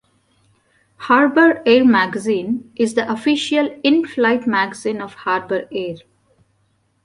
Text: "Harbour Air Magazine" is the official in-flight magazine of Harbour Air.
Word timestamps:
"Harbour 0.97 1.61
Air 1.63 1.85
Magazine" 1.85 2.71
is 2.75 2.95
the 2.95 3.07
official 3.07 3.67
in-flight 3.83 4.47
magazine 4.47 4.99
of 4.99 5.13
Harbour 5.13 5.67
Air. 5.71 5.97